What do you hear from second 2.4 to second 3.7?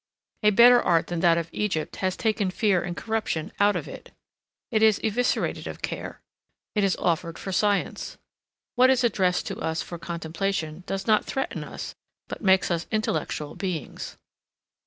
fear and corruption